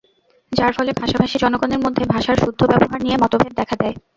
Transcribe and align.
যার 0.51 0.71
ফলে 0.73 0.91
ভাষাভাষী 0.93 1.37
জনগণের 1.39 1.83
মধ্যে 1.85 2.03
ভাষার 2.13 2.37
শুদ্ধ 2.43 2.61
ব্যবহার 2.71 2.99
নিয়ে 3.03 3.21
মতভেদ 3.23 3.53
দেখা 3.59 3.75
দেয়। 3.81 3.95